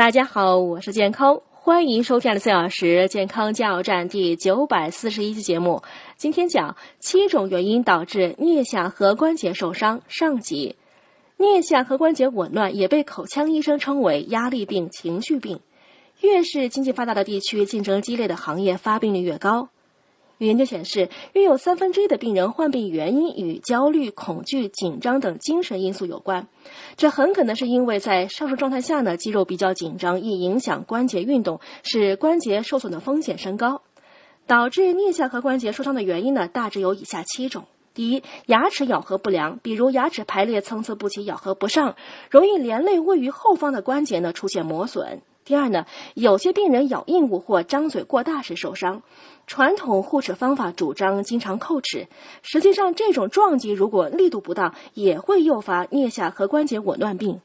[0.00, 5.82] 大家好，我是健康，欢迎收看的四小时健康加油站第九百四十一期节目。
[6.16, 10.76] 今天讲七种原因导致颞下颌关节受伤上集。
[11.36, 15.60] 颞下颌关节紊乱也被口腔医生称为压力病、情绪病。
[16.22, 19.68] 越是经济发达的地区，竞争激烈的行业发病率越高。
[20.46, 26.48] 研究显示，约有三分之一的病人患病原因与焦虑、恐惧、紧张等精神因素有关。
[26.96, 33.82] 这很可能是因为在上述状态下呢，肌肉比较紧张，易影响关节运动，使关节受损的风险升高。
[34.46, 41.94] 导致颞下颌关节受伤的原因呢，大致有以下七种：第一，牙齿咬合不良，比如牙齿排列参差不齐、咬合不上，
[42.30, 45.22] 容易连累位于后方的关节呢出现磨损。
[45.50, 49.02] 第二呢，有些病人咬硬物或张嘴过大时受伤。
[49.48, 52.06] 传统护齿方法主张经常叩齿，
[52.40, 57.40] 实际上这种撞击如果力度不当，也会诱发颞下颌关节紊乱病。